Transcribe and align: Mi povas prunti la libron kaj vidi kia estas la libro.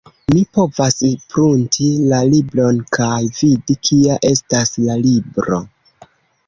Mi 0.35 0.39
povas 0.57 0.95
prunti 1.33 1.91
la 2.13 2.23
libron 2.31 2.81
kaj 2.99 3.13
vidi 3.41 3.77
kia 3.91 4.21
estas 4.35 4.77
la 4.89 4.99
libro. 5.09 5.67